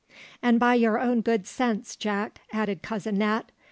"And 0.41 0.59
by 0.59 0.73
your 0.73 0.97
own 0.97 1.21
good 1.21 1.45
sense, 1.45 1.95
Jack," 1.95 2.41
added 2.51 2.81
Cousin 2.81 3.19
Nat. 3.19 3.51